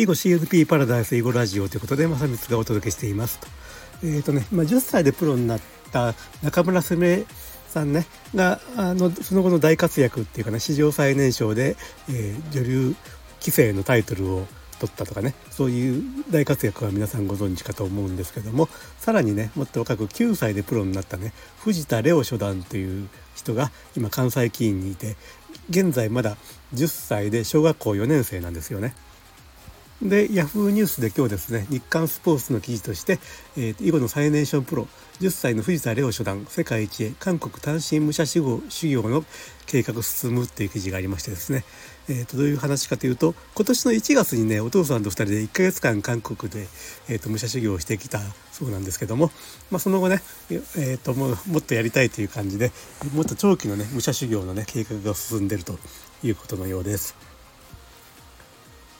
[0.00, 3.48] 囲碁 CNP パラダイス囲碁ラジオということで正光がお届けしていますと。
[4.02, 5.60] えっ、ー、とね、まあ、10歳でプロになっ
[5.92, 7.24] た中村すめ
[7.68, 11.76] さんねがあのその後の大活躍っていうかね史上最年少で、
[12.08, 12.94] えー、女流
[13.40, 14.46] 棋聖のタイトルを
[14.78, 25.16] 取ったとかねそういう大活躍は皆さんご存知かと思うんですけどもさらにねもっと若く9歳でプロになったね藤田レオ初段という人が今関西棋院にいて
[25.68, 26.38] 現在まだ
[26.74, 28.94] 10歳で小学校4年生なんですよね。
[30.02, 33.18] で、ヤフーニュースで今日ですね、日刊スポーツの記事として、
[33.58, 34.88] えー、囲碁の最年少プロ、
[35.20, 39.24] 10歳の藤田レオ初段、世界一へ韓国単身武者修行修行の
[39.66, 41.64] 計画進むっていう記事がありましてですね、
[42.08, 46.66] えー、とどういう話かというと、今年の1月にね、お父さんと2人で1ヶ月間韓国で、
[47.10, 48.20] えー、と武者修行をしてきた
[48.52, 49.30] そうなんですけども、
[49.70, 52.72] まあ、その後ね、えー、とももっとやりたいという感じで、
[53.12, 55.78] もっと長期のね、武者修行のね、計画が進んでると
[56.22, 57.29] いうことのようです。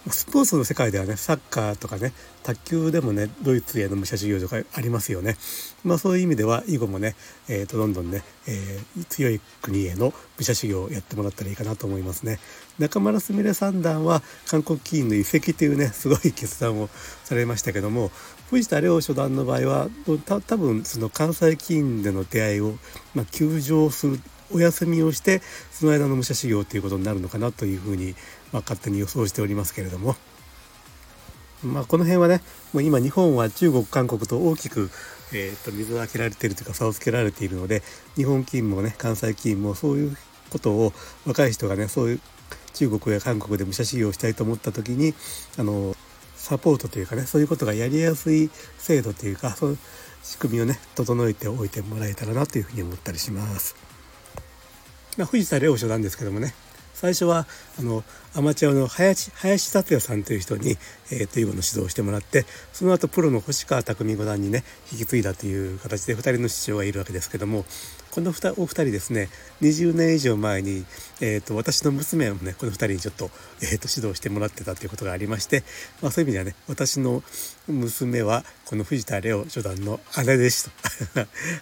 [0.09, 2.13] スポーツの世界ではねサッカーとかね
[2.43, 5.37] 卓球でもねドイツへの武者修行とかありますよね。
[5.85, 7.15] まあそういう意味では囲碁もね、
[7.49, 12.39] えー、とどんどんね、えー、強い国への武者修行をやってもらったらいいかなと思いますね。
[12.79, 16.89] 中村すみれ三段は韓国棋院の移籍というねすごい決断を
[17.25, 18.11] されましたけども
[18.49, 19.89] 藤田亮初段の場合は
[20.47, 22.73] 多分その関西棋院での出会いを、
[23.15, 24.21] まあ、休場する
[24.53, 28.15] お休みをしてその間の武者修行ということになるのかなというふうに、
[28.53, 30.17] まあ、勝手に予想しておりますけれども。
[31.63, 32.41] まあ、この辺はね
[32.73, 34.91] もう今日本は中国韓国と大きく、
[35.35, 37.83] えー、と水を開けられているというか差をつけられているので
[38.17, 40.17] 日本金もね関西金もそういう
[40.51, 40.93] ことを
[41.27, 42.21] 若い人がねそういう
[42.73, 45.13] 中国や韓国で武者修行をしたいと思った時に
[45.59, 45.95] あの
[46.35, 49.79] サポートというかねそういうことがやりやすい制度というかそういう
[50.23, 53.90] 仕組みをね整えておいてもらえたらなというふうに思ったりします。
[55.21, 56.55] まあ、藤田レオ初なんですけどもね。
[56.95, 57.47] 最初は
[57.79, 58.05] あの
[58.35, 60.77] アマチュアの林林達也さんという人に、
[61.11, 67.65] えー、と囲碁の指導をしてもらってその後プロの星川匠五段にね引き継いだという形で2人の師匠がいるわけですけども
[68.11, 69.31] このお二人ですね
[69.63, 70.85] 20年以上前に、
[71.23, 73.31] えーと、私の娘をねこの2人にちょっと,、
[73.63, 75.63] えーと、指導してもらってたということがありまして、
[76.03, 77.23] まあ、そういう意味ではね私の
[77.71, 80.71] 娘はこの藤田レオ初段の姉弟子と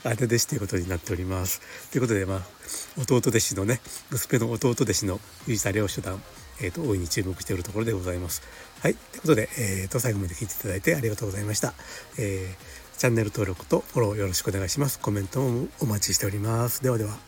[0.08, 1.60] 姉弟子ということになっております。
[1.90, 2.46] ということでまあ
[3.00, 3.80] 弟弟子のね
[4.10, 6.22] 娘の弟弟子の藤田レオ初段
[6.60, 8.42] えーと、大いに注目しているところでございます。
[8.80, 8.94] はい。
[8.94, 11.72] ということで、えーと、最後まで聞いていただいてありがとうございました。
[12.16, 14.98] えーチャンネル登録とフォローよろしくお願いします。
[14.98, 16.82] コメントもお待ちしております。
[16.82, 17.27] ではでは。